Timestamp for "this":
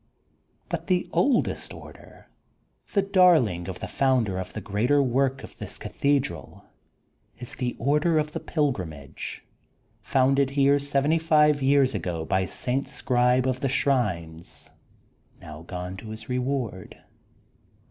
5.59-5.77